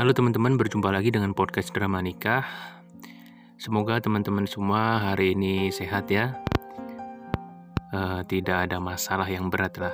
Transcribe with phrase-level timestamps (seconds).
[0.00, 2.40] Halo teman-teman, berjumpa lagi dengan podcast Drama Nikah.
[3.60, 6.40] Semoga teman-teman semua hari ini sehat ya.
[7.92, 9.92] Uh, tidak ada masalah yang berat lah.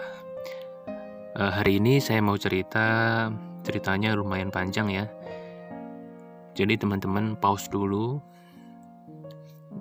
[1.35, 2.87] Uh, hari ini saya mau cerita,
[3.67, 5.11] ceritanya lumayan panjang ya.
[6.55, 8.23] Jadi teman-teman pause dulu,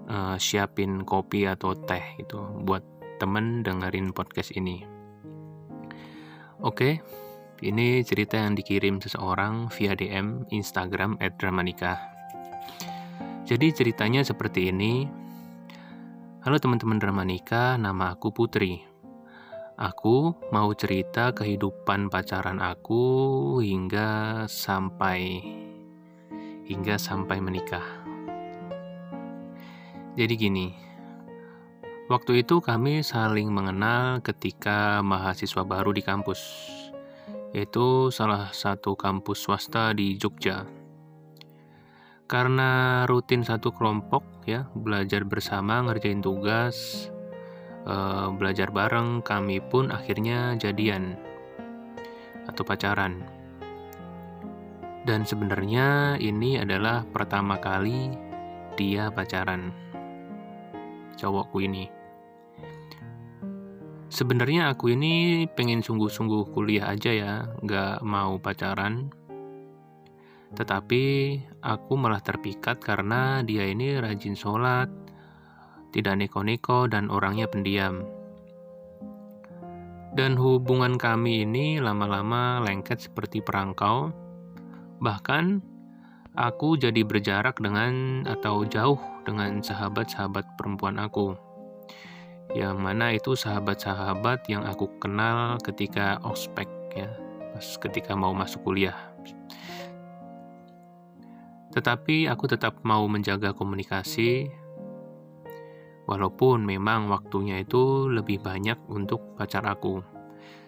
[0.10, 2.82] uh, siapin kopi atau teh itu buat
[3.22, 4.90] temen dengerin podcast ini.
[6.66, 6.98] Oke.
[6.98, 7.25] Okay
[7.64, 11.96] ini cerita yang dikirim seseorang via DM Instagram @dramanika.
[13.48, 15.08] Jadi ceritanya seperti ini.
[16.44, 18.84] Halo teman-teman Dramanika, nama aku Putri.
[19.80, 25.42] Aku mau cerita kehidupan pacaran aku hingga sampai
[26.68, 27.86] hingga sampai menikah.
[30.16, 30.68] Jadi gini,
[32.08, 36.40] waktu itu kami saling mengenal ketika mahasiswa baru di kampus
[37.56, 40.68] yaitu salah satu kampus swasta di Jogja.
[42.28, 47.08] Karena rutin satu kelompok ya, belajar bersama ngerjain tugas,
[47.88, 51.16] eh, belajar bareng, kami pun akhirnya jadian
[52.44, 53.24] atau pacaran.
[55.08, 58.12] Dan sebenarnya ini adalah pertama kali
[58.76, 59.72] dia pacaran.
[61.16, 62.05] Cowokku ini.
[64.06, 67.34] Sebenarnya aku ini pengen sungguh-sungguh kuliah aja ya,
[67.66, 69.10] nggak mau pacaran.
[70.54, 71.04] Tetapi
[71.66, 74.94] aku malah terpikat karena dia ini rajin sholat,
[75.90, 78.06] tidak neko-neko dan orangnya pendiam.
[80.14, 84.14] Dan hubungan kami ini lama-lama lengket seperti perangkau.
[85.02, 85.60] Bahkan
[86.38, 91.45] aku jadi berjarak dengan atau jauh dengan sahabat-sahabat perempuan aku
[92.54, 97.10] yang mana itu sahabat-sahabat yang aku kenal ketika ospek ya.
[97.56, 98.96] Pas ketika mau masuk kuliah.
[101.72, 104.48] Tetapi aku tetap mau menjaga komunikasi
[106.06, 110.00] walaupun memang waktunya itu lebih banyak untuk pacar aku.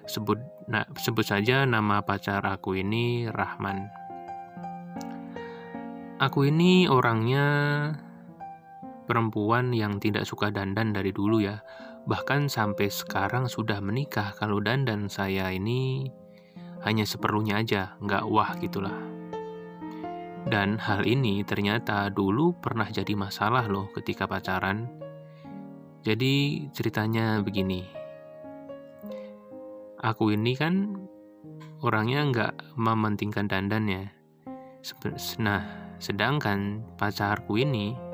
[0.10, 3.88] Sebut nah, sebut saja nama pacar aku ini Rahman.
[6.18, 7.46] Aku ini orangnya
[9.08, 11.64] perempuan yang tidak suka dandan dari dulu ya.
[12.06, 16.12] Bahkan sampai sekarang sudah menikah kalau dandan saya ini
[16.84, 18.96] hanya seperlunya aja, nggak wah gitulah.
[20.48, 24.88] Dan hal ini ternyata dulu pernah jadi masalah loh ketika pacaran.
[26.08, 27.84] Jadi ceritanya begini.
[30.00, 30.96] Aku ini kan
[31.84, 34.16] orangnya nggak mementingkan dandannya.
[35.44, 35.64] Nah,
[36.00, 38.07] sedangkan pacarku ini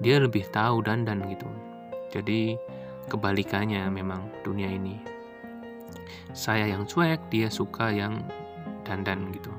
[0.00, 1.46] dia lebih tahu dandan gitu.
[2.10, 2.56] Jadi
[3.06, 4.96] kebalikannya memang dunia ini.
[6.32, 8.24] Saya yang cuek dia suka yang
[8.82, 9.52] dandan gitu.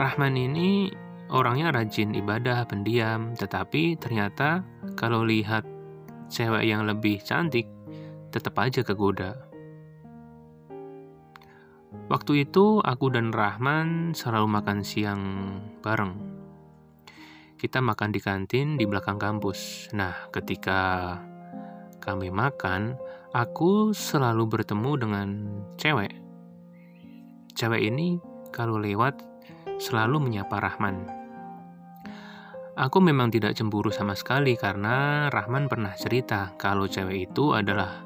[0.00, 0.88] Rahman ini
[1.28, 3.36] orangnya rajin ibadah pendiam.
[3.36, 4.64] Tetapi ternyata
[4.96, 5.68] kalau lihat
[6.32, 7.68] cewek yang lebih cantik
[8.32, 9.36] tetap aja kegoda.
[12.08, 15.22] Waktu itu aku dan Rahman selalu makan siang
[15.84, 16.41] bareng
[17.62, 19.86] kita makan di kantin di belakang kampus.
[19.94, 21.14] Nah, ketika
[22.02, 22.98] kami makan,
[23.30, 25.28] aku selalu bertemu dengan
[25.78, 26.10] cewek.
[27.54, 28.18] Cewek ini
[28.50, 29.22] kalau lewat
[29.78, 31.06] selalu menyapa Rahman.
[32.74, 38.02] Aku memang tidak cemburu sama sekali karena Rahman pernah cerita kalau cewek itu adalah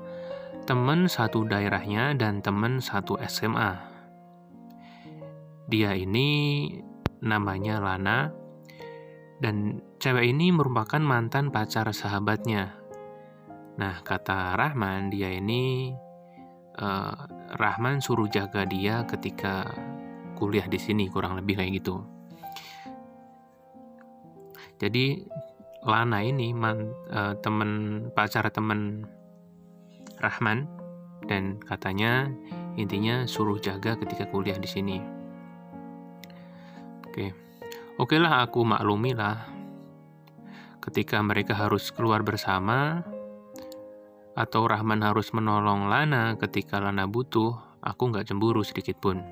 [0.68, 3.72] teman satu daerahnya dan teman satu SMA.
[5.64, 6.68] Dia ini
[7.24, 8.44] namanya Lana
[9.36, 12.72] dan cewek ini merupakan mantan pacar sahabatnya.
[13.76, 15.92] Nah, kata Rahman, dia ini
[16.80, 17.16] uh,
[17.60, 19.68] Rahman suruh jaga dia ketika
[20.40, 22.00] kuliah di sini, kurang lebih kayak gitu.
[24.76, 25.24] Jadi
[25.86, 29.06] Lana ini man, uh, temen pacar temen
[30.18, 30.66] Rahman
[31.28, 32.32] dan katanya
[32.74, 34.98] intinya suruh jaga ketika kuliah di sini.
[37.06, 37.12] Oke.
[37.12, 37.45] Okay.
[37.96, 39.48] Oke lah aku maklumi lah.
[40.84, 43.00] Ketika mereka harus keluar bersama,
[44.36, 49.24] atau Rahman harus menolong Lana ketika Lana butuh, aku nggak cemburu sedikit pun.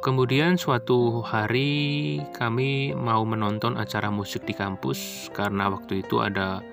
[0.00, 6.64] Kemudian suatu hari kami mau menonton acara musik di kampus karena waktu itu ada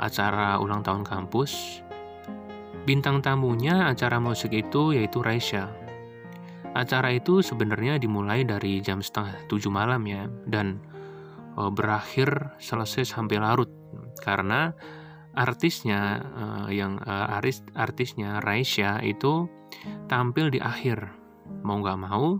[0.00, 1.84] acara ulang tahun kampus.
[2.88, 5.87] Bintang tamunya acara musik itu yaitu Raisya.
[6.76, 10.80] Acara itu sebenarnya dimulai dari jam setengah tujuh malam ya, dan
[11.56, 13.70] e, berakhir selesai sampai larut
[14.20, 14.72] karena
[15.32, 16.44] artisnya e,
[16.76, 19.48] yang e, aris, artisnya Raisya itu
[20.06, 21.08] tampil di akhir
[21.64, 22.38] mau nggak mau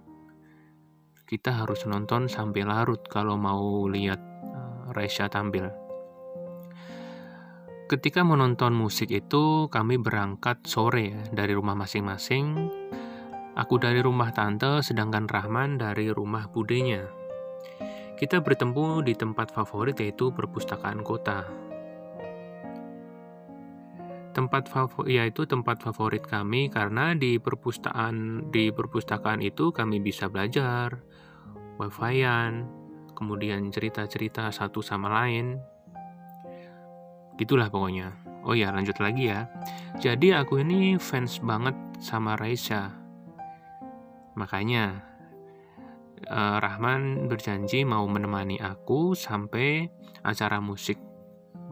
[1.28, 4.16] kita harus nonton sampai larut kalau mau lihat
[4.48, 5.69] uh, Raisya tampil.
[7.88, 12.72] Ketika menonton musik itu, kami berangkat sore ya, dari rumah masing-masing.
[13.58, 17.10] Aku dari rumah tante, sedangkan Rahman dari rumah budenya.
[18.14, 21.43] Kita bertemu di tempat favorit yaitu perpustakaan kota.
[24.31, 31.02] Tempat favorit yaitu tempat favorit kami karena di perpustakaan di perpustakaan itu kami bisa belajar,
[31.82, 32.62] wifi-an,
[33.19, 35.58] kemudian cerita-cerita satu sama lain.
[37.34, 38.14] Gitulah pokoknya.
[38.46, 39.50] Oh ya, lanjut lagi ya.
[39.99, 43.07] Jadi aku ini fans banget sama Raisa.
[44.38, 45.02] Makanya
[46.23, 49.90] eh, Rahman berjanji mau menemani aku sampai
[50.23, 51.02] acara musik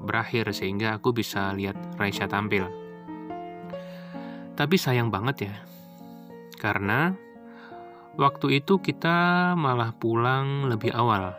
[0.02, 2.66] berakhir sehingga aku bisa lihat Raisa tampil.
[4.58, 5.54] Tapi sayang banget ya.
[6.56, 7.14] Karena
[8.16, 11.36] Waktu itu kita malah pulang lebih awal.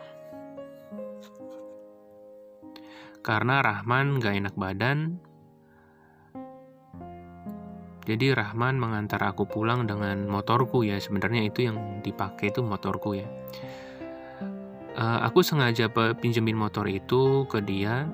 [3.18, 5.18] Karena Rahman gak enak badan,
[8.08, 10.96] jadi Rahman mengantar aku pulang dengan motorku ya.
[10.96, 13.28] Sebenarnya itu yang dipakai itu motorku ya.
[14.96, 18.08] Uh, aku sengaja pinjemin motor itu ke dia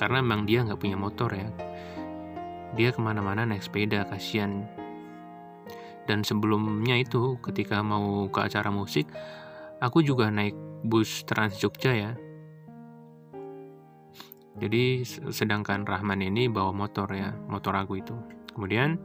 [0.00, 1.52] karena memang dia nggak punya motor ya.
[2.72, 4.64] Dia ke mana-mana naik sepeda, kasihan
[6.08, 9.04] dan sebelumnya itu ketika mau ke acara musik
[9.84, 12.12] aku juga naik bus Trans Jogja ya
[14.58, 18.16] jadi sedangkan Rahman ini bawa motor ya motor aku itu
[18.58, 18.98] kemudian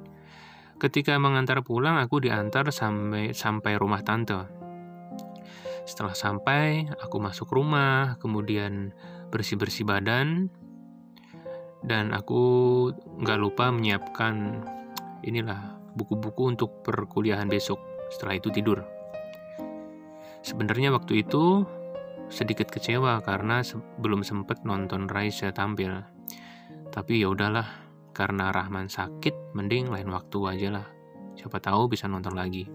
[0.82, 4.50] ketika mengantar pulang aku diantar sampai sampai rumah tante
[5.86, 8.90] setelah sampai aku masuk rumah kemudian
[9.30, 10.50] bersih bersih badan
[11.86, 12.42] dan aku
[13.22, 14.64] nggak lupa menyiapkan
[15.24, 17.80] inilah buku-buku untuk perkuliahan besok.
[18.10, 18.84] Setelah itu tidur.
[20.44, 21.64] Sebenarnya waktu itu
[22.28, 23.64] sedikit kecewa karena
[24.02, 26.04] belum sempat nonton Raisa tampil.
[26.94, 27.66] Tapi ya udahlah,
[28.14, 30.88] karena Rahman sakit, mending lain waktu aja lah.
[31.34, 32.70] Siapa tahu bisa nonton lagi.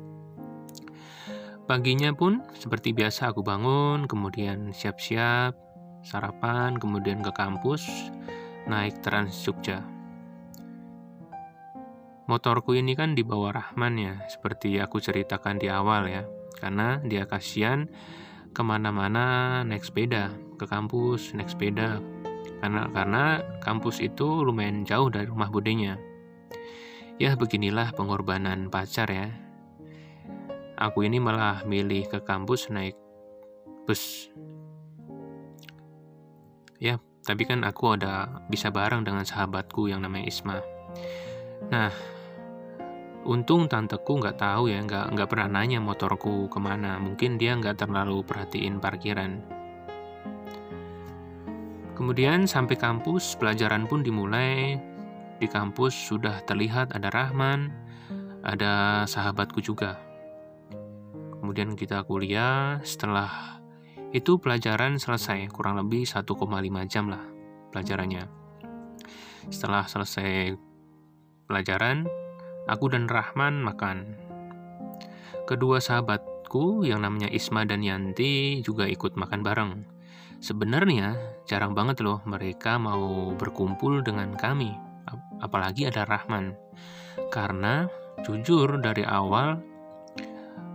[1.64, 5.54] Paginya pun seperti biasa aku bangun, kemudian siap-siap,
[6.02, 7.86] sarapan, kemudian ke kampus,
[8.66, 9.84] naik Trans Jogja.
[12.28, 16.28] Motorku ini kan dibawa Rahman ya, seperti aku ceritakan di awal ya.
[16.58, 17.88] Karena dia kasihan
[18.52, 22.02] ke mana-mana naik sepeda, ke kampus naik sepeda.
[22.58, 23.24] Karena, karena
[23.62, 25.98] kampus itu lumayan jauh dari rumah budenya.
[27.18, 29.34] Ya beginilah pengorbanan pacar ya.
[30.78, 32.94] Aku ini malah milih ke kampus naik
[33.86, 34.30] bus.
[36.78, 40.62] Ya, tapi kan aku ada bisa bareng dengan sahabatku yang namanya Isma.
[41.74, 41.90] Nah,
[43.28, 46.96] Untung tanteku nggak tahu ya, nggak nggak pernah nanya motorku ke mana.
[46.96, 49.57] Mungkin dia nggak terlalu perhatiin parkiran.
[51.98, 54.78] Kemudian sampai kampus, pelajaran pun dimulai.
[55.42, 57.74] Di kampus sudah terlihat ada Rahman,
[58.46, 59.98] ada sahabatku juga.
[61.42, 63.58] Kemudian kita kuliah, setelah
[64.14, 66.22] itu pelajaran selesai, kurang lebih 1,5
[66.86, 67.22] jam lah
[67.74, 68.30] pelajarannya.
[69.50, 70.54] Setelah selesai
[71.50, 72.06] pelajaran,
[72.68, 74.12] Aku dan Rahman makan.
[75.48, 79.97] Kedua sahabatku yang namanya Isma dan Yanti juga ikut makan bareng.
[80.38, 84.70] Sebenarnya jarang banget loh mereka mau berkumpul dengan kami,
[85.42, 86.54] apalagi ada Rahman.
[87.28, 87.90] Karena
[88.22, 89.58] jujur dari awal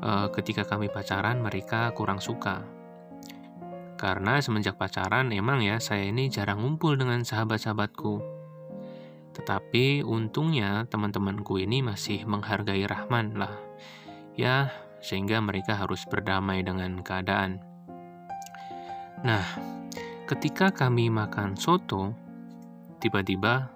[0.03, 2.62] eh, ketika kami pacaran mereka kurang suka.
[3.96, 8.43] Karena semenjak pacaran emang ya saya ini jarang ngumpul dengan sahabat-sahabatku
[9.34, 13.53] tetapi untungnya teman-temanku ini masih menghargai Rahman lah.
[14.38, 14.70] Ya,
[15.01, 17.73] sehingga mereka harus berdamai dengan keadaan.
[19.24, 19.56] Nah,
[20.27, 22.12] ketika kami makan soto,
[23.00, 23.72] tiba-tiba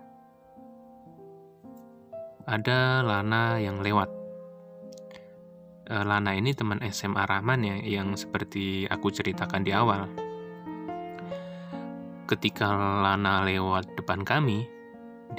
[2.43, 4.11] ada Lana yang lewat.
[5.87, 10.11] Eh, Lana ini teman SMA Rahman ya, yang seperti aku ceritakan di awal.
[12.27, 12.67] Ketika
[13.07, 14.67] Lana lewat depan kami,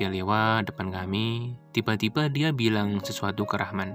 [0.01, 3.93] dia lewat depan kami, tiba-tiba dia bilang sesuatu ke Rahman.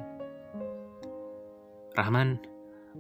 [1.98, 2.38] Rahman,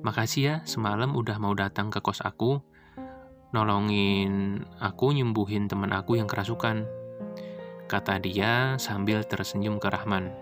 [0.01, 2.72] makasih ya semalam udah mau datang ke kos aku,
[3.53, 6.89] nolongin aku nyembuhin teman aku yang kerasukan.
[7.87, 10.33] Kata dia sambil tersenyum ke Rahman.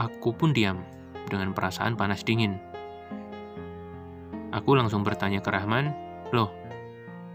[0.00, 0.80] Aku pun diam
[1.28, 2.56] dengan perasaan panas dingin.
[4.50, 5.92] Aku langsung bertanya ke Rahman,
[6.34, 6.50] Loh,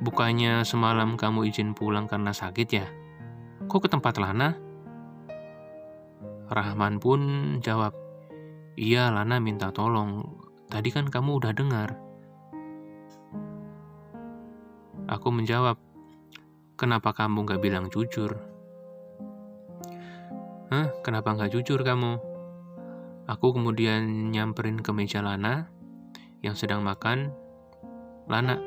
[0.04, 2.84] Bukannya semalam kamu izin pulang karena sakit ya?
[3.72, 4.52] Kok ke tempat Lana?
[6.52, 7.20] Rahman pun
[7.64, 7.96] jawab,
[8.76, 10.20] Iya, Lana minta tolong.
[10.68, 12.05] Tadi kan kamu udah dengar.
[15.06, 15.78] Aku menjawab,
[16.76, 18.36] Kenapa kamu gak bilang jujur?
[20.68, 22.20] Hah, kenapa gak jujur kamu?
[23.32, 25.72] Aku kemudian nyamperin ke meja Lana
[26.44, 27.32] yang sedang makan.
[28.28, 28.60] Lana,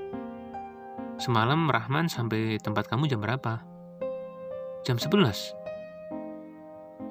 [1.20, 3.60] semalam Rahman sampai tempat kamu jam berapa?
[4.88, 5.52] Jam 11.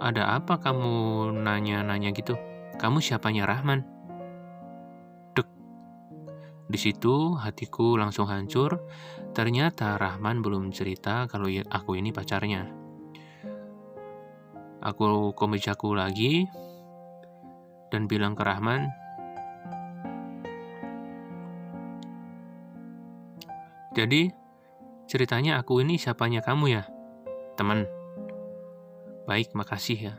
[0.02, 2.34] Ada apa kamu nanya-nanya gitu?
[2.82, 3.86] Kamu siapanya Rahman?
[5.38, 5.46] Dek.
[6.74, 8.82] Di situ hatiku langsung hancur.
[9.38, 12.66] Ternyata Rahman belum cerita kalau ya, aku ini pacarnya.
[14.82, 16.50] Aku ke mejaku lagi
[17.94, 18.90] dan bilang ke Rahman,
[23.98, 24.30] Jadi,
[25.10, 26.86] ceritanya aku ini siapanya kamu ya?
[27.58, 27.90] Teman.
[29.26, 30.16] Baik, makasih ya.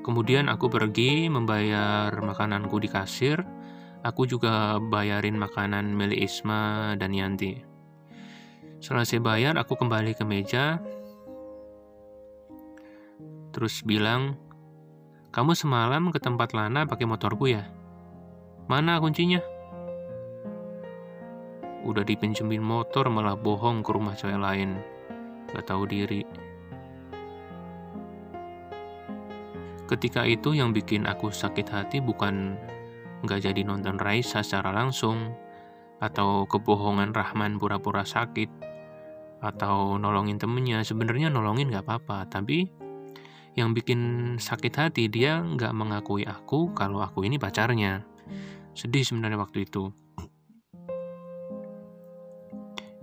[0.00, 3.53] Kemudian aku pergi membayar makananku di kasir.
[4.04, 7.56] Aku juga bayarin makanan Meli Isma dan Yanti.
[8.84, 10.76] Selesai bayar, aku kembali ke meja.
[13.48, 14.36] Terus bilang,
[15.32, 17.64] kamu semalam ke tempat Lana pakai motorku ya?
[18.68, 19.40] Mana kuncinya?
[21.88, 24.84] Udah dipinjemin motor malah bohong ke rumah cewek lain.
[25.56, 26.28] Gak tahu diri.
[29.88, 32.60] Ketika itu yang bikin aku sakit hati bukan
[33.24, 35.34] gak jadi nonton Raisa secara langsung,
[35.98, 38.48] atau kebohongan Rahman pura-pura sakit,
[39.40, 40.84] atau nolongin temennya.
[40.84, 42.68] Sebenarnya nolongin gak apa-apa, tapi
[43.54, 48.04] yang bikin sakit hati dia gak mengakui aku kalau aku ini pacarnya.
[48.74, 49.94] Sedih sebenarnya waktu itu.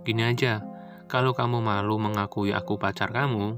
[0.02, 0.58] Gini aja,
[1.06, 3.54] kalau kamu malu mengakui aku pacar kamu,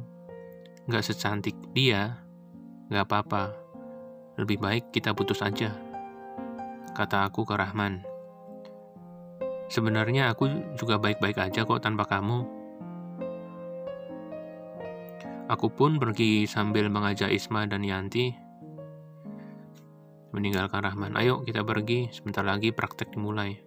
[0.84, 2.20] nggak secantik dia,
[2.92, 3.56] nggak apa-apa.
[4.36, 5.93] Lebih baik kita putus aja.
[6.94, 8.06] Kata aku ke Rahman.
[9.66, 10.46] Sebenarnya aku
[10.78, 12.46] juga baik-baik aja kok tanpa kamu.
[15.50, 18.30] Aku pun pergi sambil mengajak Isma dan Yanti
[20.30, 21.18] meninggalkan Rahman.
[21.18, 23.58] Ayo kita pergi, sebentar lagi praktek dimulai.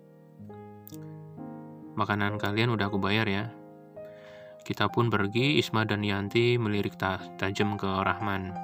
[2.00, 3.52] Makanan kalian udah aku bayar ya.
[4.64, 8.56] Kita pun pergi, Isma dan Yanti melirik tajam ke Rahman.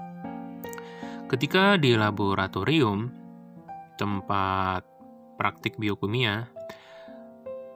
[1.28, 3.23] Ketika di laboratorium,
[3.98, 4.86] tempat
[5.38, 6.50] praktik biokimia,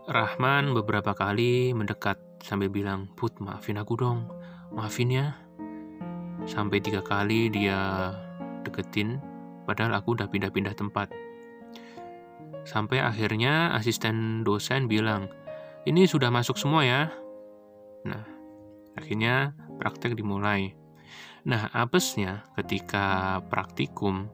[0.08, 4.32] Rahman beberapa kali mendekat sambil bilang, Put, maafin aku dong,
[4.72, 5.36] maafin ya.
[6.48, 8.16] Sampai tiga kali dia
[8.64, 9.20] deketin,
[9.68, 11.12] padahal aku udah pindah-pindah tempat.
[12.64, 15.28] Sampai akhirnya asisten dosen bilang,
[15.84, 17.12] ini sudah masuk semua ya.
[18.08, 18.24] Nah,
[18.96, 20.72] akhirnya praktek dimulai.
[21.48, 24.32] Nah, apesnya ketika praktikum,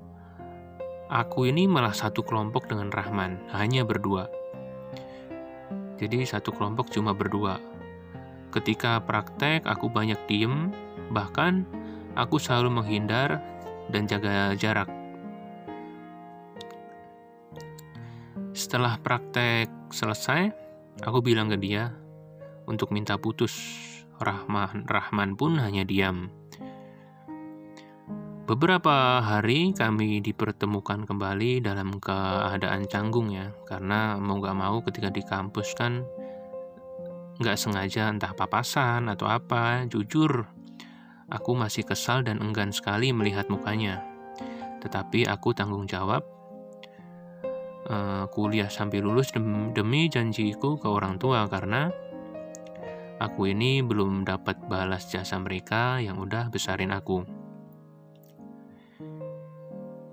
[1.08, 4.28] aku ini malah satu kelompok dengan Rahman, hanya berdua.
[5.98, 7.58] Jadi satu kelompok cuma berdua.
[8.52, 10.70] Ketika praktek, aku banyak diem,
[11.10, 11.66] bahkan
[12.14, 13.42] aku selalu menghindar
[13.90, 14.92] dan jaga jarak.
[18.54, 20.64] Setelah praktek selesai,
[21.02, 21.90] Aku bilang ke dia
[22.70, 23.58] untuk minta putus.
[24.22, 26.30] Rahman, Rahman pun hanya diam.
[28.44, 35.24] Beberapa hari kami dipertemukan kembali dalam keadaan canggung ya, karena mau gak mau ketika di
[35.24, 36.04] kampus kan
[37.40, 40.44] gak sengaja entah papasan atau apa, jujur
[41.32, 44.04] aku masih kesal dan enggan sekali melihat mukanya.
[44.84, 46.28] Tetapi aku tanggung jawab
[47.88, 49.32] uh, kuliah sampai lulus
[49.72, 51.96] demi janjiku ke orang tua karena
[53.24, 57.43] aku ini belum dapat balas jasa mereka yang udah besarin aku.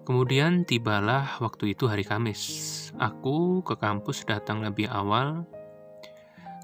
[0.01, 2.41] Kemudian tibalah waktu itu hari Kamis.
[2.97, 5.45] Aku ke kampus datang lebih awal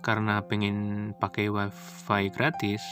[0.00, 2.82] karena pengen pakai wifi gratis.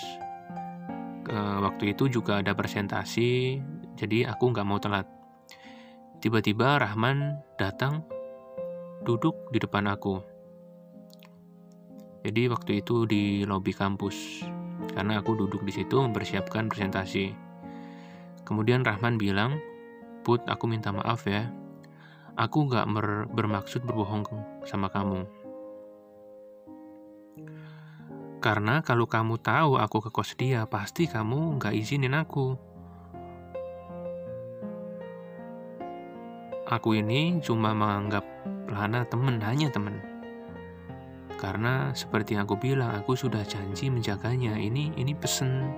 [1.25, 3.57] Uh, waktu itu juga ada presentasi,
[3.97, 5.09] jadi aku nggak mau telat.
[6.21, 8.05] Tiba-tiba Rahman datang
[9.09, 10.21] duduk di depan aku.
[12.25, 14.45] Jadi waktu itu di lobi kampus,
[14.93, 17.33] karena aku duduk di situ mempersiapkan presentasi.
[18.45, 19.57] Kemudian Rahman bilang,
[20.25, 21.52] Put, aku minta maaf ya.
[22.35, 22.88] Aku gak
[23.31, 24.26] bermaksud berbohong
[24.66, 25.28] sama kamu.
[28.43, 32.75] Karena kalau kamu tahu aku ke kos dia, pasti kamu gak izinin aku.
[36.75, 38.25] aku ini cuma menganggap
[38.64, 40.00] Lana temen, hanya temen.
[41.37, 44.57] Karena seperti yang aku bilang, aku sudah janji menjaganya.
[44.57, 45.69] Ini ini pesen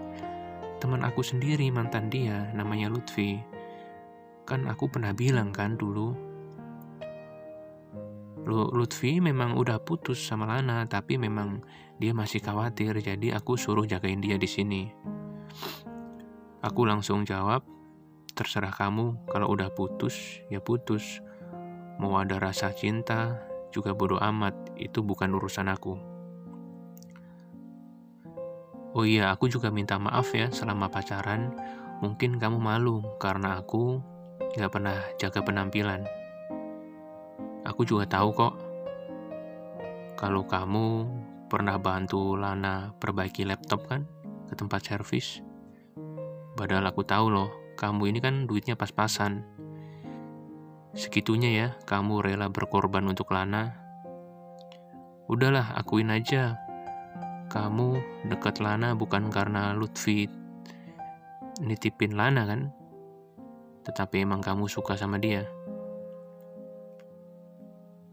[0.78, 3.42] teman aku sendiri mantan dia namanya Lutfi.
[4.46, 6.14] Kan aku pernah bilang kan dulu
[8.46, 11.66] Lutfi memang udah putus sama Lana, tapi memang
[11.98, 14.86] dia masih khawatir, jadi aku suruh jagain dia di sini.
[16.62, 17.66] Aku langsung jawab,
[18.38, 21.18] terserah kamu, kalau udah putus, ya putus.
[21.98, 23.42] Mau ada rasa cinta,
[23.74, 25.98] juga bodoh amat, itu bukan urusan aku.
[28.94, 31.50] Oh iya, aku juga minta maaf ya selama pacaran.
[31.98, 33.98] Mungkin kamu malu karena aku
[34.54, 36.06] gak pernah jaga penampilan.
[37.66, 38.54] Aku juga tahu kok,
[40.14, 40.86] kalau kamu
[41.50, 44.06] pernah bantu Lana perbaiki laptop kan
[44.46, 45.42] ke tempat servis.
[46.54, 49.44] Padahal aku tahu loh, kamu ini kan duitnya pas-pasan.
[50.96, 53.76] Segitunya ya, kamu rela berkorban untuk Lana.
[55.28, 56.56] Udahlah, akuin aja.
[57.52, 58.00] Kamu
[58.32, 60.24] dekat Lana bukan karena Lutfi
[61.60, 62.72] nitipin Lana kan?
[63.86, 65.46] Tetapi emang kamu suka sama dia.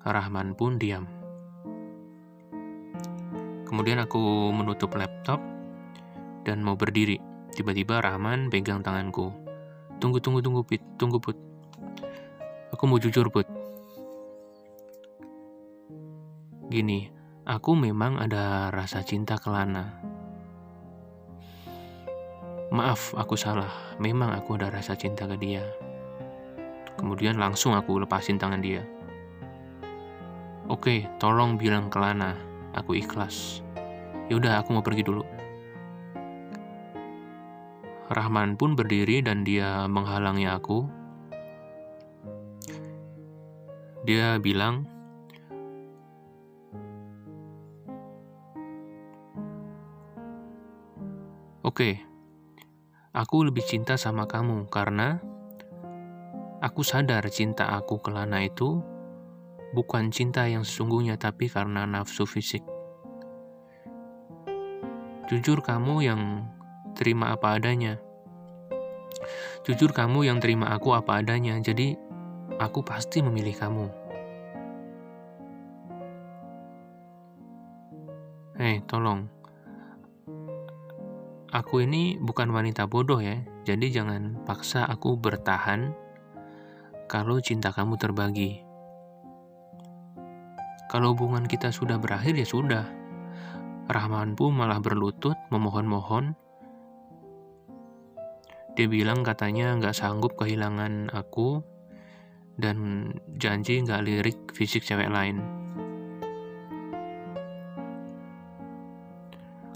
[0.06, 1.10] Rahman pun diam.
[3.66, 5.42] Kemudian aku menutup laptop
[6.46, 7.18] dan mau berdiri.
[7.50, 9.34] Tiba-tiba Rahman pegang tanganku.
[9.98, 10.84] Tunggu, tunggu, tunggu, Pit.
[11.02, 11.38] Tunggu, Put.
[12.70, 13.50] Aku mau jujur, Put.
[16.70, 17.10] Gini,
[17.46, 20.02] aku memang ada rasa cinta ke Lana.
[22.74, 23.70] Maaf, aku salah.
[24.02, 25.62] Memang aku ada rasa cinta ke dia.
[26.98, 28.82] Kemudian langsung aku lepasin tangan dia.
[30.66, 32.34] Oke, tolong bilang ke Lana,
[32.74, 33.62] aku ikhlas.
[34.34, 35.22] Yaudah, aku mau pergi dulu.
[38.10, 40.90] Rahman pun berdiri dan dia menghalangi aku.
[44.02, 44.90] Dia bilang,
[51.62, 52.13] Oke,
[53.14, 55.22] aku lebih cinta sama kamu karena
[56.66, 58.82] aku sadar cinta aku ke Lana itu
[59.78, 62.66] bukan cinta yang sesungguhnya, tapi karena nafsu fisik.
[65.30, 66.22] Jujur, kamu yang
[66.98, 68.02] terima apa adanya.
[69.66, 71.98] Jujur, kamu yang terima aku apa adanya, jadi
[72.58, 73.86] aku pasti memilih kamu.
[78.58, 79.43] Hei, tolong.
[81.54, 85.94] Aku ini bukan wanita bodoh ya, jadi jangan paksa aku bertahan
[87.06, 88.66] kalau cinta kamu terbagi.
[90.90, 92.90] Kalau hubungan kita sudah berakhir ya sudah.
[93.86, 96.34] Rahman pun malah berlutut memohon-mohon.
[98.74, 101.62] Dia bilang katanya nggak sanggup kehilangan aku
[102.58, 105.38] dan janji nggak lirik fisik cewek lain.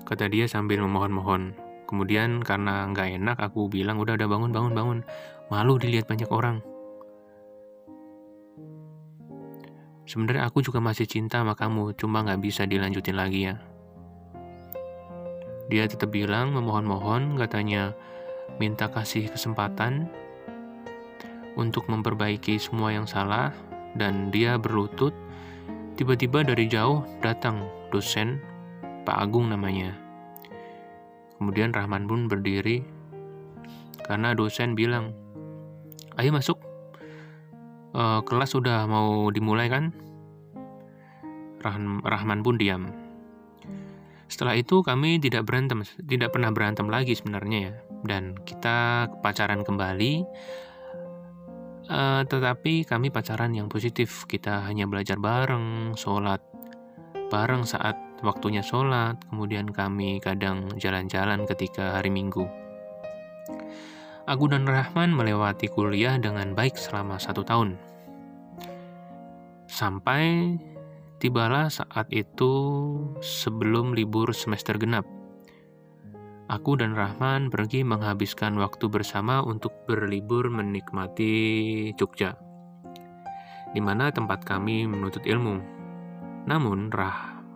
[0.09, 1.66] Kata dia sambil memohon-mohon.
[1.88, 5.00] Kemudian karena nggak enak aku bilang udah udah bangun bangun bangun.
[5.47, 6.60] Malu dilihat banyak orang.
[10.08, 13.60] Sebenarnya aku juga masih cinta sama kamu, cuma nggak bisa dilanjutin lagi ya.
[15.67, 17.91] Dia tetap bilang memohon-mohon, katanya
[18.56, 20.08] minta kasih kesempatan
[21.60, 23.52] untuk memperbaiki semua yang salah,
[24.00, 25.12] dan dia berlutut.
[26.00, 28.39] Tiba-tiba dari jauh datang dosen,
[29.04, 30.07] Pak Agung namanya.
[31.38, 32.82] Kemudian Rahman pun berdiri,
[34.06, 35.13] karena dosen bilang,
[36.17, 36.58] ayo masuk,
[37.93, 39.93] uh, kelas sudah mau dimulai kan?
[42.08, 42.89] Rahman pun diam.
[44.32, 47.73] Setelah itu kami tidak berantem, tidak pernah berantem lagi sebenarnya ya.
[48.08, 50.23] Dan kita pacaran kembali,
[51.91, 54.23] uh, tetapi kami pacaran yang positif.
[54.26, 56.39] Kita hanya belajar bareng, sholat
[57.28, 62.45] bareng saat waktunya sholat, kemudian kami kadang jalan-jalan ketika hari Minggu.
[64.27, 67.80] Aku dan Rahman melewati kuliah dengan baik selama satu tahun.
[69.71, 70.56] Sampai
[71.23, 72.53] tibalah saat itu
[73.23, 75.08] sebelum libur semester genap.
[76.47, 81.36] Aku dan Rahman pergi menghabiskan waktu bersama untuk berlibur menikmati
[81.99, 82.39] Jogja,
[83.75, 85.60] di mana tempat kami menuntut ilmu.
[86.47, 86.88] Namun,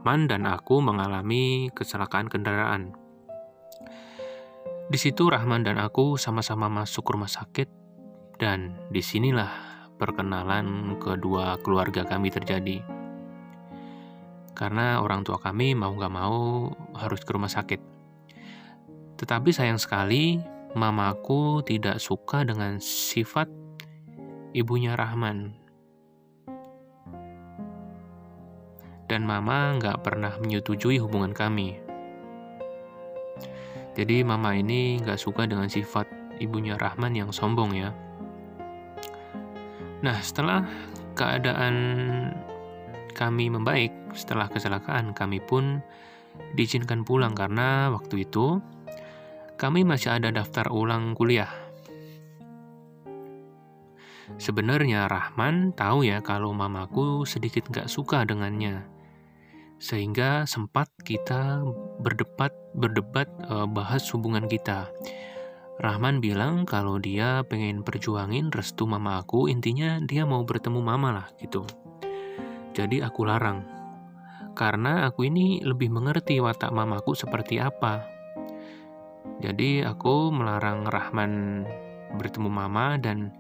[0.02, 2.98] Rahman dan aku mengalami kecelakaan kendaraan.
[4.90, 7.70] Di situ Rahman dan aku sama-sama masuk rumah sakit
[8.42, 9.54] dan di sinilah
[10.02, 12.82] perkenalan kedua keluarga kami terjadi.
[14.58, 17.78] Karena orang tua kami mau gak mau harus ke rumah sakit.
[19.22, 20.42] Tetapi sayang sekali,
[20.74, 23.54] mamaku tidak suka dengan sifat
[24.58, 25.61] ibunya Rahman.
[29.12, 31.92] Dan mama gak pernah menyetujui hubungan kami.
[33.92, 36.08] Jadi mama ini nggak suka dengan sifat
[36.40, 37.92] ibunya Rahman yang sombong ya.
[40.00, 40.64] Nah setelah
[41.12, 41.76] keadaan
[43.12, 45.84] kami membaik, setelah kecelakaan kami pun
[46.56, 48.64] diizinkan pulang karena waktu itu
[49.60, 51.52] kami masih ada daftar ulang kuliah.
[54.40, 59.01] Sebenarnya Rahman tahu ya kalau mamaku sedikit nggak suka dengannya
[59.82, 61.66] sehingga sempat kita
[62.06, 64.94] berdebat berdebat e, bahas hubungan kita.
[65.82, 71.28] Rahman bilang kalau dia pengen perjuangin restu mama aku, intinya dia mau bertemu mama lah
[71.42, 71.66] gitu.
[72.78, 73.66] Jadi aku larang.
[74.54, 78.06] Karena aku ini lebih mengerti watak mamaku seperti apa.
[79.42, 81.66] Jadi aku melarang Rahman
[82.14, 83.34] bertemu mama dan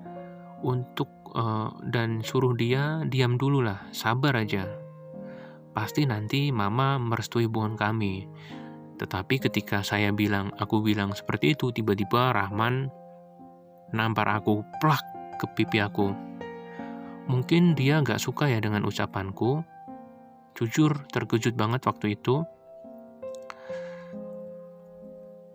[0.65, 4.80] untuk uh, dan suruh dia diam dulu lah, sabar aja
[5.71, 8.27] pasti nanti mama merestui hubungan kami.
[8.99, 12.91] Tetapi ketika saya bilang, aku bilang seperti itu, tiba-tiba Rahman
[13.91, 15.01] nampar aku plak
[15.41, 16.13] ke pipi aku.
[17.25, 19.63] Mungkin dia nggak suka ya dengan ucapanku.
[20.53, 22.43] Jujur, terkejut banget waktu itu.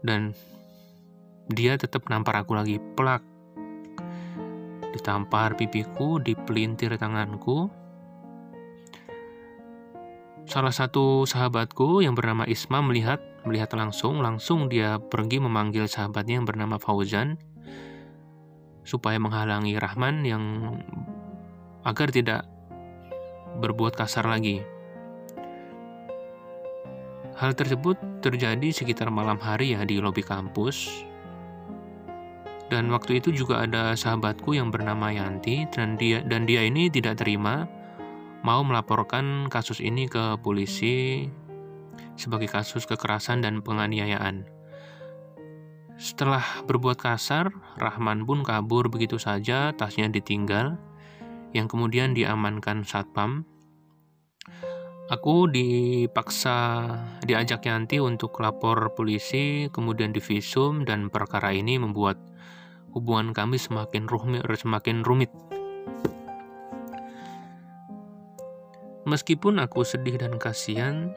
[0.02, 0.32] Dan
[1.46, 3.22] dia tetap nampar aku lagi plak.
[4.90, 7.68] Ditampar pipiku, dipelintir tanganku,
[10.46, 16.46] Salah satu sahabatku yang bernama Isma melihat melihat langsung, langsung dia pergi memanggil sahabatnya yang
[16.46, 17.34] bernama Fauzan
[18.86, 20.42] supaya menghalangi Rahman yang
[21.82, 22.46] agar tidak
[23.58, 24.62] berbuat kasar lagi.
[27.34, 31.02] Hal tersebut terjadi sekitar malam hari ya di lobi kampus.
[32.70, 37.18] Dan waktu itu juga ada sahabatku yang bernama Yanti dan dia dan dia ini tidak
[37.18, 37.66] terima
[38.46, 41.26] mau melaporkan kasus ini ke polisi
[42.14, 44.46] sebagai kasus kekerasan dan penganiayaan.
[45.98, 50.78] Setelah berbuat kasar, Rahman pun kabur begitu saja, tasnya ditinggal,
[51.50, 53.42] yang kemudian diamankan satpam.
[55.10, 56.86] Aku dipaksa
[57.26, 62.20] diajak Yanti untuk lapor polisi, kemudian divisum, dan perkara ini membuat
[62.94, 64.42] hubungan kami semakin rumit.
[64.46, 65.45] Semakin rumit.
[69.06, 71.14] Meskipun aku sedih dan kasihan,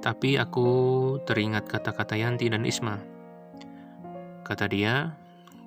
[0.00, 0.68] tapi aku
[1.28, 2.96] teringat kata-kata Yanti dan Isma.
[4.40, 5.12] Kata dia,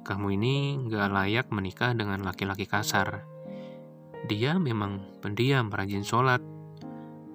[0.02, 0.56] kamu ini
[0.90, 3.30] gak layak menikah dengan laki-laki kasar.
[4.26, 6.42] Dia memang pendiam, rajin sholat,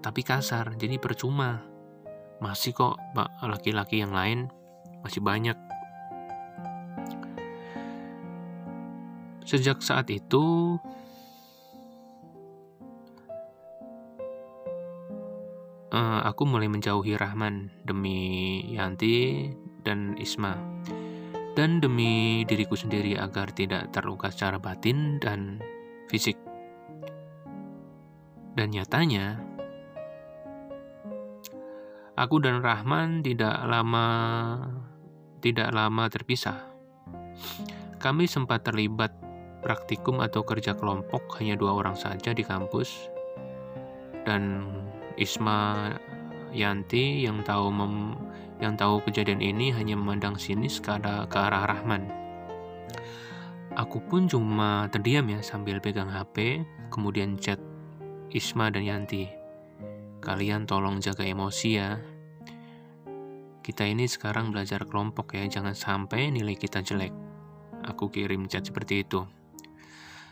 [0.02, 1.62] tapi kasar, jadi percuma.
[2.42, 2.98] Masih kok
[3.46, 4.50] laki-laki yang lain,
[5.06, 5.54] masih banyak.
[9.46, 10.74] Sejak saat itu,
[15.94, 19.46] uh, aku mulai menjauhi Rahman demi Yanti
[19.86, 20.58] dan Isma,
[21.54, 25.62] dan demi diriku sendiri agar tidak terluka secara batin dan
[26.10, 26.34] fisik.
[28.54, 29.38] Dan nyatanya,
[32.18, 34.06] aku dan Rahman tidak lama
[35.38, 36.58] tidak lama terpisah.
[37.98, 39.10] Kami sempat terlibat
[39.64, 43.08] praktikum atau kerja kelompok hanya dua orang saja di kampus
[44.28, 44.68] dan
[45.14, 45.90] Isma
[46.54, 48.14] Yanti yang tahu mem,
[48.62, 52.06] yang tahu kejadian ini hanya memandang sinis ke ke arah Rahman.
[53.74, 56.62] Aku pun cuma terdiam ya sambil pegang HP,
[56.94, 57.58] kemudian chat
[58.30, 59.26] Isma dan Yanti.
[60.22, 61.98] Kalian tolong jaga emosi ya.
[63.66, 67.10] Kita ini sekarang belajar kelompok ya, jangan sampai nilai kita jelek.
[67.82, 69.26] Aku kirim chat seperti itu.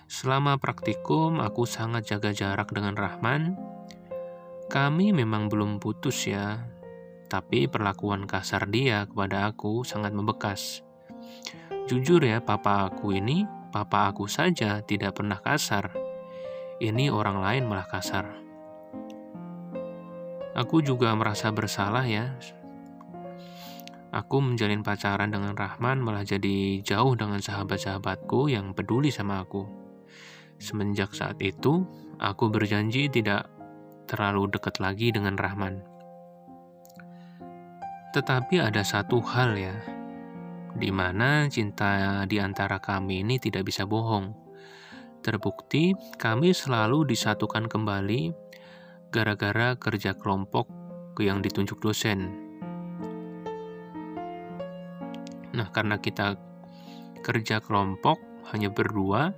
[0.07, 3.57] Selama praktikum, aku sangat jaga jarak dengan Rahman,
[4.72, 6.64] kami memang belum putus ya,
[7.28, 10.80] tapi perlakuan kasar dia kepada aku sangat membekas.
[11.85, 15.92] Jujur ya, papa aku ini, papa aku saja tidak pernah kasar.
[16.80, 18.24] Ini orang lain malah kasar.
[20.56, 22.32] Aku juga merasa bersalah ya.
[24.08, 29.68] Aku menjalin pacaran dengan Rahman malah jadi jauh dengan sahabat-sahabatku yang peduli sama aku.
[30.56, 31.85] Semenjak saat itu,
[32.16, 33.52] aku berjanji tidak
[34.12, 35.81] terlalu dekat lagi dengan Rahman.
[38.12, 39.72] Tetapi ada satu hal ya,
[40.77, 44.37] di mana cinta di antara kami ini tidak bisa bohong.
[45.25, 48.37] Terbukti kami selalu disatukan kembali
[49.09, 50.68] gara-gara kerja kelompok
[51.16, 52.37] yang ditunjuk dosen.
[55.57, 56.37] Nah, karena kita
[57.25, 58.20] kerja kelompok
[58.53, 59.33] hanya berdua,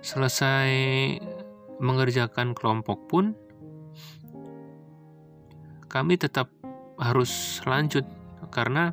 [0.00, 0.70] selesai
[1.78, 3.36] mengerjakan kelompok pun
[5.86, 6.52] kami tetap
[6.96, 8.04] harus lanjut
[8.52, 8.92] karena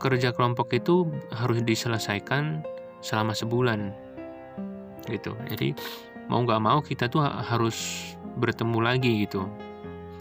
[0.00, 2.60] kerja kelompok itu harus diselesaikan
[3.00, 3.92] selama sebulan
[5.08, 5.36] gitu.
[5.48, 5.76] Jadi
[6.28, 9.48] mau nggak mau kita tuh harus bertemu lagi gitu.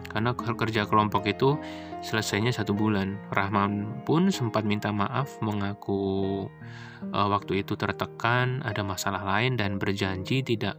[0.08, 1.58] Karena kerja kelompok itu
[2.06, 3.17] selesainya satu bulan.
[3.34, 6.45] Rahman pun sempat minta maaf mengaku
[7.10, 10.77] uh, waktu itu tertekan ada masalah lain dan berjanji tidak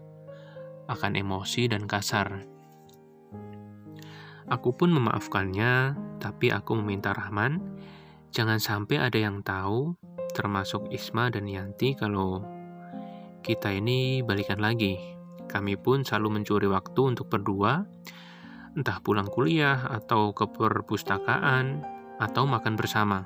[0.89, 2.55] akan emosi dan kasar
[4.53, 7.65] Aku pun memaafkannya, tapi aku meminta Rahman,
[8.29, 9.97] jangan sampai ada yang tahu,
[10.37, 12.45] termasuk Isma dan Yanti, kalau
[13.41, 15.01] kita ini balikan lagi.
[15.49, 17.89] Kami pun selalu mencuri waktu untuk berdua,
[18.77, 21.81] entah pulang kuliah atau ke perpustakaan
[22.21, 23.25] atau makan bersama.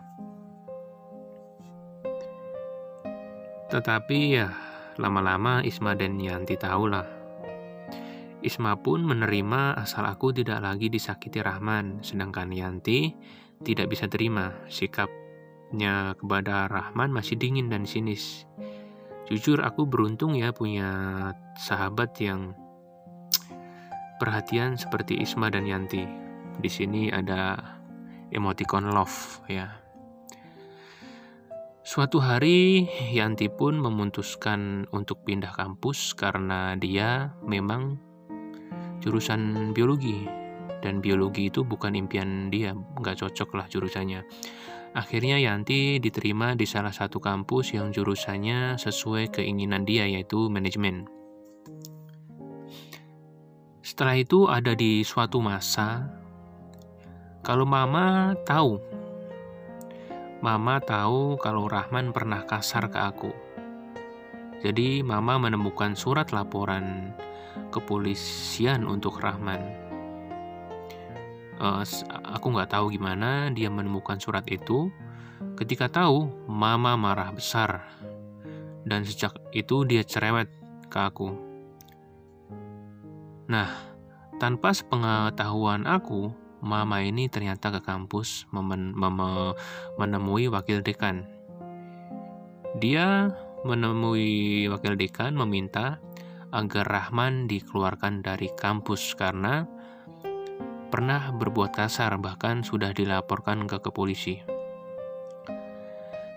[3.75, 4.55] Tetapi ya,
[5.03, 7.17] lama-lama Isma dan Yanti tahulah
[8.38, 13.11] Isma pun menerima asal aku tidak lagi disakiti Rahman, sedangkan Yanti
[13.66, 18.46] tidak bisa terima sikapnya kepada Rahman masih dingin dan sinis.
[19.27, 20.88] Jujur aku beruntung ya punya
[21.59, 22.55] sahabat yang
[24.22, 26.07] perhatian seperti Isma dan Yanti.
[26.62, 27.59] Di sini ada
[28.31, 29.83] emoticon love ya.
[31.83, 38.08] Suatu hari Yanti pun memutuskan untuk pindah kampus karena dia memang
[39.03, 40.27] jurusan biologi.
[40.79, 44.23] Dan biologi itu bukan impian dia nggak cocok lah jurusannya.
[44.97, 51.05] Akhirnya Yanti diterima di salah satu kampus yang jurusannya sesuai keinginan dia yaitu manajemen.
[53.85, 56.09] Setelah itu ada di suatu masa
[57.43, 58.79] kalau mama tahu
[60.39, 63.33] mama tahu kalau Rahman pernah kasar ke aku.
[64.63, 67.15] Jadi mama menemukan surat laporan
[67.68, 69.61] kepolisian untuk Rahman.
[71.59, 71.83] Uh,
[72.23, 74.90] aku nggak tahu gimana dia menemukan surat itu.
[75.59, 77.83] Ketika tahu, Mama marah besar,
[78.87, 80.47] dan sejak itu dia cerewet
[80.87, 81.35] ke aku.
[83.51, 83.71] Nah,
[84.38, 89.18] tanpa sepengetahuan aku, Mama ini ternyata ke kampus memen mem
[89.99, 91.23] menemui wakil dekan.
[92.83, 93.31] Dia
[93.62, 96.03] menemui wakil dekan meminta
[96.53, 99.69] agar Rahman dikeluarkan dari kampus karena
[100.89, 104.41] pernah berbuat kasar bahkan sudah dilaporkan ke kepolisi.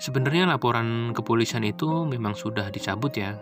[0.02, 3.38] Sebenarnya laporan kepolisian itu memang sudah dicabut ya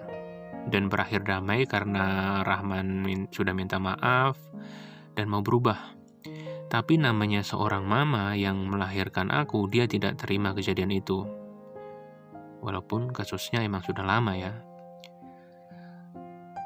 [0.68, 4.38] dan berakhir damai karena Rahman min sudah minta maaf
[5.18, 5.98] dan mau berubah.
[6.70, 11.26] Tapi namanya seorang mama yang melahirkan aku, dia tidak terima kejadian itu.
[12.62, 14.69] Walaupun kasusnya emang sudah lama ya.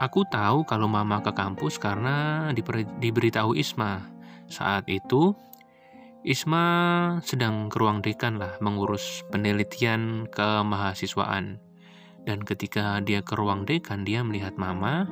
[0.04, 2.52] Aku tahu kalau mama ke kampus karena
[3.00, 4.04] diberitahu Isma.
[4.52, 5.32] Saat itu,
[6.28, 6.66] Isma
[7.24, 11.56] sedang ke ruang dekan lah mengurus penelitian kemahasiswaan.
[12.28, 15.08] Dan ketika dia ke ruang dekan, dia melihat mama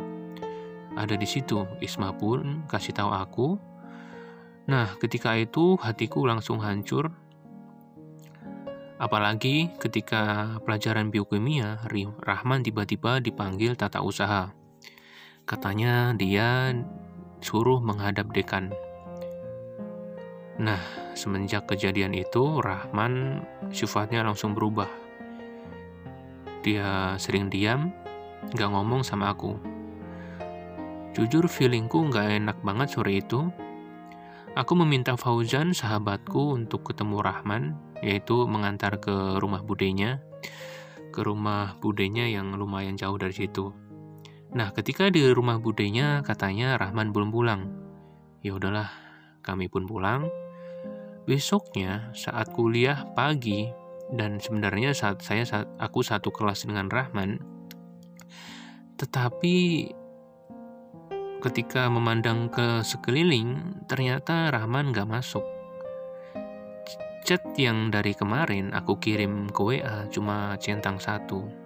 [0.99, 1.63] ada di situ.
[1.79, 3.47] Isma pun kasih tahu aku.
[4.67, 7.15] Nah, ketika itu hatiku langsung hancur.
[8.99, 11.79] Apalagi ketika pelajaran biokimia,
[12.19, 14.51] Rahman tiba-tiba dipanggil tata usaha.
[15.43, 16.71] Katanya dia
[17.41, 18.69] suruh menghadap dekan.
[20.61, 20.79] Nah,
[21.17, 23.41] semenjak kejadian itu, Rahman
[23.73, 24.87] sifatnya langsung berubah.
[26.61, 27.89] Dia sering diam,
[28.53, 29.57] gak ngomong sama aku.
[31.17, 33.49] Jujur feelingku gak enak banget sore itu.
[34.53, 37.73] Aku meminta Fauzan, sahabatku, untuk ketemu Rahman,
[38.05, 40.21] yaitu mengantar ke rumah budenya,
[41.09, 43.73] ke rumah budenya yang lumayan jauh dari situ.
[44.51, 47.71] Nah, ketika di rumah budenya katanya Rahman belum pulang.
[48.43, 48.91] Ya udahlah,
[49.39, 50.27] kami pun pulang.
[51.23, 53.71] Besoknya saat kuliah pagi
[54.11, 57.39] dan sebenarnya saat saya saat aku satu kelas dengan Rahman,
[58.99, 59.87] tetapi
[61.39, 65.47] ketika memandang ke sekeliling ternyata Rahman gak masuk.
[67.23, 71.60] Chat yang dari kemarin aku kirim ke WA cuma centang satu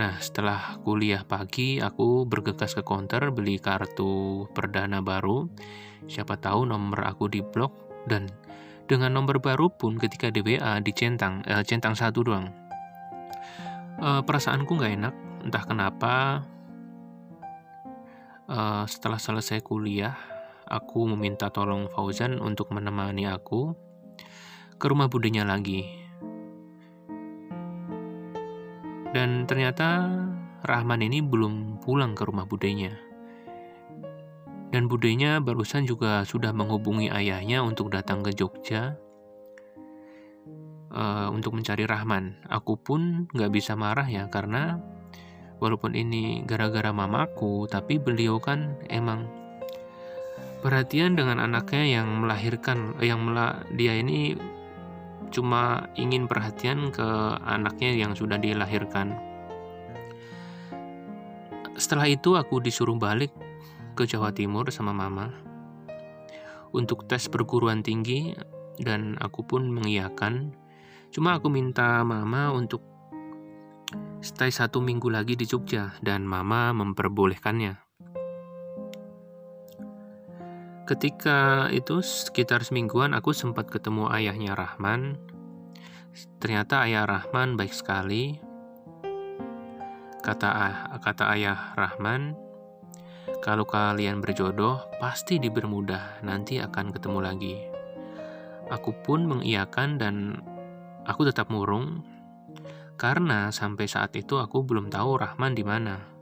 [0.00, 5.44] Nah, setelah kuliah pagi, aku bergegas ke counter beli kartu perdana baru.
[6.08, 8.24] Siapa tahu nomor aku di blok dan
[8.88, 12.48] dengan nomor baru pun ketika di WA dicentang, eh, centang satu doang.
[14.00, 16.48] Eh, perasaanku nggak enak, entah kenapa.
[18.48, 20.16] Eh, setelah selesai kuliah,
[20.64, 23.76] aku meminta tolong Fauzan untuk menemani aku
[24.80, 25.99] ke rumah budenya lagi
[29.10, 30.06] Dan ternyata
[30.62, 32.94] Rahman ini belum pulang ke rumah budenya.
[34.70, 38.94] Dan budenya barusan juga sudah menghubungi ayahnya untuk datang ke Jogja
[40.94, 42.38] uh, untuk mencari Rahman.
[42.46, 44.78] Aku pun nggak bisa marah ya karena
[45.58, 49.26] walaupun ini gara-gara mamaku, tapi beliau kan emang
[50.60, 54.36] perhatian dengan anaknya yang melahirkan, yang mela dia ini
[55.30, 57.06] cuma ingin perhatian ke
[57.46, 59.14] anaknya yang sudah dilahirkan.
[61.80, 63.32] Setelah itu aku disuruh balik
[63.96, 65.32] ke Jawa Timur sama mama
[66.70, 68.34] untuk tes perguruan tinggi
[68.78, 70.54] dan aku pun mengiyakan.
[71.10, 72.86] Cuma aku minta mama untuk
[74.22, 77.89] stay satu minggu lagi di Jogja dan mama memperbolehkannya.
[80.88, 85.16] Ketika itu sekitar semingguan aku sempat ketemu ayahnya Rahman.
[86.42, 88.40] Ternyata ayah Rahman baik sekali.
[90.20, 90.50] Kata
[91.00, 92.36] kata ayah Rahman,
[93.40, 97.56] kalau kalian berjodoh, pasti dipermudah, nanti akan ketemu lagi.
[98.68, 100.44] Aku pun mengiyakan dan
[101.08, 102.04] aku tetap murung,
[103.00, 106.19] karena sampai saat itu aku belum tahu Rahman di mana.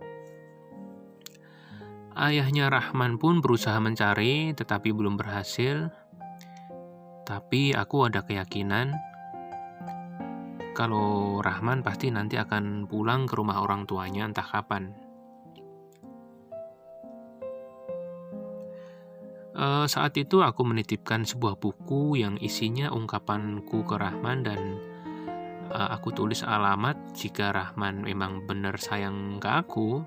[2.18, 5.86] Ayahnya Rahman pun berusaha mencari, tetapi belum berhasil.
[7.22, 8.90] Tapi aku ada keyakinan
[10.78, 14.94] kalau Rahman pasti nanti akan pulang ke rumah orang tuanya entah kapan.
[19.58, 24.78] Uh, saat itu aku menitipkan sebuah buku yang isinya ungkapanku ke Rahman dan
[25.74, 30.06] uh, aku tulis alamat jika Rahman memang benar sayang ke aku,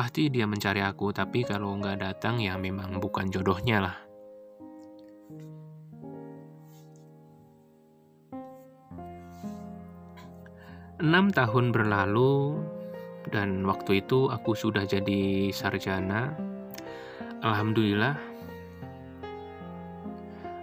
[0.00, 3.96] pasti dia mencari aku, tapi kalau nggak datang ya memang bukan jodohnya lah.
[11.04, 12.64] Enam tahun berlalu
[13.28, 16.32] dan waktu itu aku sudah jadi sarjana
[17.44, 18.16] Alhamdulillah,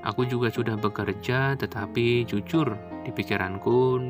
[0.02, 2.74] aku juga sudah bekerja, tetapi jujur
[3.06, 4.02] di pikiranku,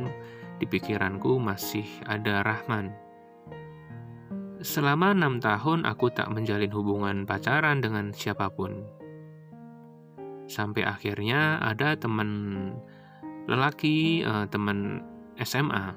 [0.55, 3.06] di pikiranku masih ada Rahman.
[4.57, 8.85] Selama enam tahun aku tak menjalin hubungan pacaran dengan siapa pun.
[10.49, 12.29] Sampai akhirnya ada teman
[13.45, 15.03] lelaki, uh, teman
[15.37, 15.93] SMA,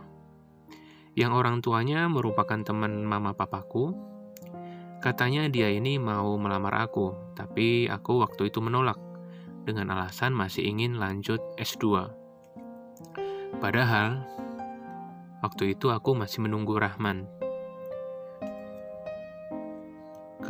[1.16, 3.96] yang orang tuanya merupakan teman mama papaku,
[5.00, 9.00] Katanya dia ini mau melamar aku, tapi aku waktu itu menolak
[9.64, 12.12] dengan alasan masih ingin lanjut S2.
[13.64, 14.28] Padahal
[15.40, 17.39] waktu itu aku masih menunggu Rahman.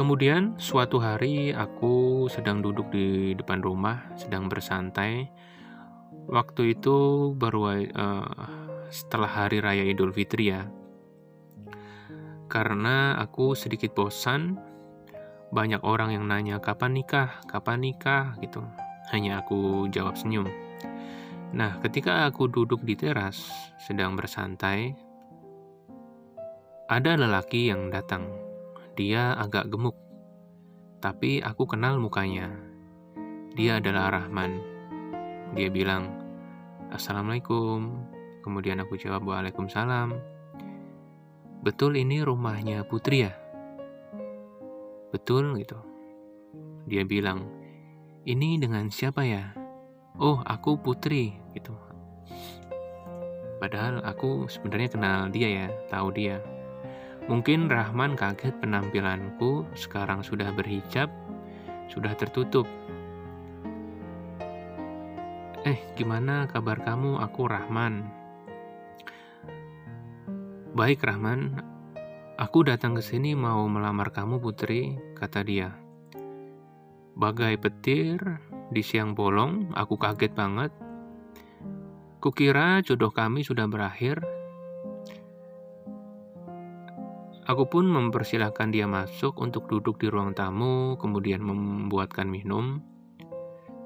[0.01, 5.29] Kemudian suatu hari aku sedang duduk di depan rumah, sedang bersantai.
[6.25, 8.25] Waktu itu baru uh,
[8.89, 10.65] setelah hari raya Idul Fitri ya,
[12.49, 14.57] karena aku sedikit bosan.
[15.53, 18.65] Banyak orang yang nanya kapan nikah, kapan nikah gitu.
[19.13, 20.49] Hanya aku jawab senyum.
[21.53, 24.97] Nah, ketika aku duduk di teras sedang bersantai,
[26.89, 28.40] ada lelaki yang datang.
[29.01, 29.97] Dia agak gemuk,
[31.01, 32.53] tapi aku kenal mukanya.
[33.57, 34.61] Dia adalah Rahman.
[35.57, 36.13] Dia bilang,
[36.93, 37.97] "Assalamualaikum."
[38.45, 40.41] Kemudian aku jawab, "Waalaikumsalam."
[41.61, 43.33] betul ini rumahnya Putri ya?
[45.13, 45.77] Betul gitu.
[46.89, 47.45] Dia bilang,
[48.25, 49.53] ini dengan siapa ya?
[50.17, 51.77] Oh, aku Putri gitu.
[53.61, 56.41] Padahal aku sebenarnya kenal dia ya, tahu dia.
[57.29, 61.13] Mungkin Rahman kaget penampilanku sekarang sudah berhijab,
[61.91, 62.65] sudah tertutup.
[65.69, 67.21] Eh, gimana kabar kamu?
[67.21, 68.09] Aku Rahman.
[70.73, 71.61] Baik Rahman,
[72.41, 75.77] aku datang ke sini mau melamar kamu putri, kata dia.
[77.13, 78.17] Bagai petir
[78.73, 80.73] di siang bolong, aku kaget banget.
[82.25, 84.40] Kukira jodoh kami sudah berakhir.
[87.51, 92.79] Aku pun mempersilahkan dia masuk untuk duduk di ruang tamu, kemudian membuatkan minum,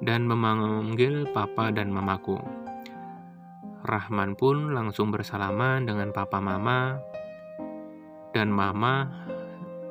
[0.05, 2.37] dan memanggil papa dan mamaku.
[3.89, 7.01] Rahman pun langsung bersalaman dengan papa mama
[8.37, 9.09] dan mama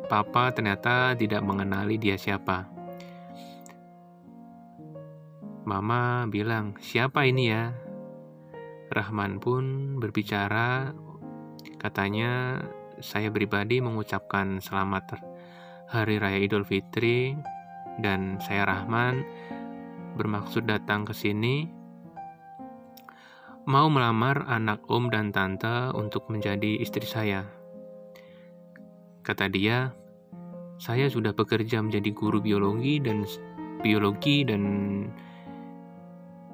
[0.05, 2.69] papa ternyata tidak mengenali dia siapa.
[5.65, 7.73] Mama bilang, "Siapa ini ya?"
[8.93, 10.93] Rahman pun berbicara,
[11.81, 12.61] katanya,
[13.03, 15.19] "Saya pribadi mengucapkan selamat
[15.91, 17.35] Hari Raya Idul Fitri
[17.99, 19.27] dan saya Rahman
[20.15, 21.67] bermaksud datang ke sini
[23.67, 27.43] mau melamar anak om dan tante untuk menjadi istri saya.
[29.19, 29.91] Kata dia,
[30.79, 33.23] Saya sudah bekerja menjadi guru biologi dan
[33.79, 34.63] biologi dan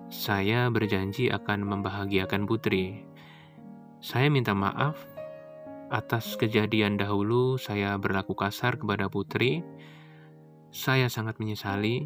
[0.09, 3.05] saya berjanji akan membahagiakan putri.
[4.01, 5.08] Saya minta maaf
[5.89, 9.65] atas kejadian dahulu saya berlaku kasar kepada putri.
[10.69, 12.05] Saya sangat menyesali.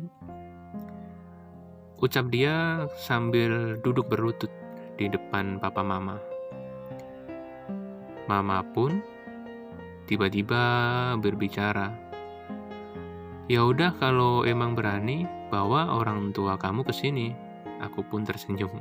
[1.99, 4.51] Ucap dia sambil duduk berlutut
[4.95, 6.19] di depan papa mama.
[8.27, 9.03] Mama pun
[10.07, 10.63] tiba-tiba
[11.19, 11.91] berbicara.
[13.51, 17.35] Ya udah kalau emang berani, bawa orang tua kamu ke sini.
[17.83, 18.79] Aku pun tersenyum.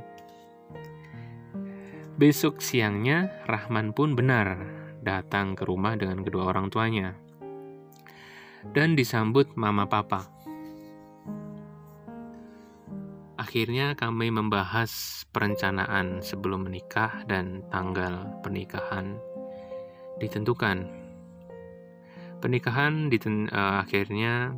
[2.15, 7.13] Besok siangnya, Rahman pun benar datang ke rumah dengan kedua orang tuanya.
[8.63, 10.31] Dan disambut mama papa.
[13.35, 19.19] Akhirnya kami membahas perencanaan sebelum menikah dan tanggal pernikahan
[20.23, 20.87] ditentukan.
[22.39, 24.55] Pernikahan diten uh, akhirnya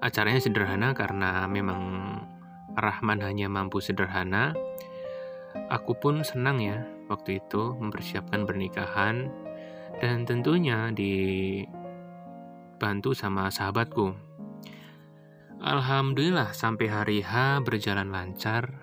[0.00, 1.82] acaranya sederhana karena memang
[2.72, 4.56] Rahman hanya mampu sederhana.
[5.68, 9.30] Aku pun senang ya waktu itu mempersiapkan pernikahan
[10.02, 11.66] dan tentunya dibantu
[13.16, 14.26] sama sahabatku
[15.56, 18.76] Alhamdulillah sampai hari H berjalan lancar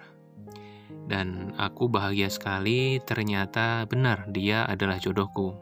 [1.06, 5.54] dan aku bahagia sekali ternyata benar dia adalah jodohku.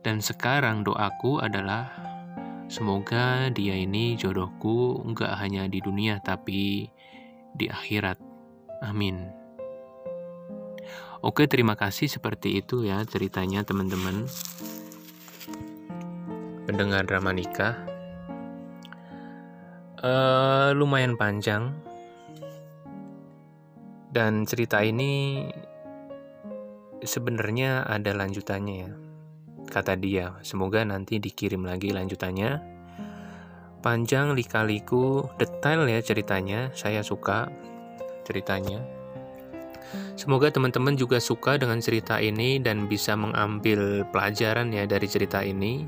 [0.00, 1.92] Dan sekarang doaku adalah
[2.72, 6.88] semoga dia ini jodohku enggak hanya di dunia tapi
[7.52, 8.16] di akhirat.
[8.80, 9.43] Amin.
[11.24, 14.28] Oke, terima kasih seperti itu ya ceritanya teman-teman.
[16.68, 17.80] Pendengar drama nikah.
[20.04, 21.72] Uh, lumayan panjang.
[24.12, 25.48] Dan cerita ini
[27.00, 28.92] sebenarnya ada lanjutannya ya.
[29.64, 32.60] Kata dia semoga nanti dikirim lagi lanjutannya.
[33.80, 36.68] Panjang lika-liku detail ya ceritanya.
[36.76, 37.48] Saya suka
[38.28, 38.93] ceritanya
[40.14, 45.86] Semoga teman-teman juga suka dengan cerita ini dan bisa mengambil pelajaran ya dari cerita ini.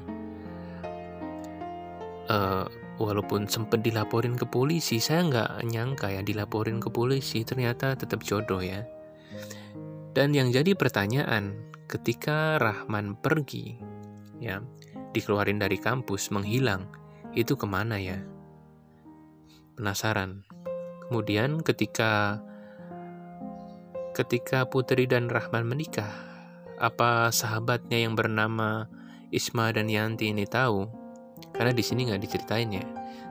[2.26, 2.66] Uh,
[2.99, 8.61] walaupun sempat dilaporin ke polisi saya nggak nyangka ya dilaporin ke polisi ternyata tetap jodoh
[8.61, 8.82] ya.
[10.16, 11.55] Dan yang jadi pertanyaan
[11.86, 13.76] ketika Rahman pergi
[14.40, 14.64] ya
[15.12, 16.88] dikeluarin dari kampus menghilang
[17.36, 18.16] itu ke mana ya?
[19.76, 20.42] Penasaran.
[21.07, 22.40] Kemudian ketika
[24.17, 26.09] ketika Putri dan Rahman menikah
[26.81, 28.89] apa sahabatnya yang bernama
[29.29, 30.89] Isma dan Yanti ini tahu
[31.53, 32.87] karena di sini nggak diceritain ya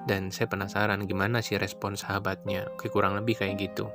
[0.06, 3.90] dan saya penasaran gimana sih respon sahabatnya oke kurang lebih kayak gitu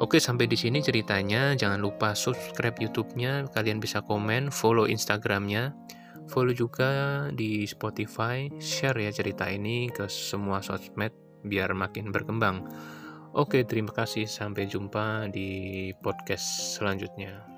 [0.00, 1.52] Oke, sampai di sini ceritanya.
[1.52, 3.52] Jangan lupa subscribe YouTube-nya.
[3.52, 5.76] Kalian bisa komen, follow Instagram-nya,
[6.32, 8.48] follow juga di Spotify.
[8.56, 11.12] Share ya cerita ini ke semua sosmed
[11.44, 12.64] biar makin berkembang.
[13.32, 14.28] Oke, terima kasih.
[14.28, 17.51] Sampai jumpa di podcast selanjutnya.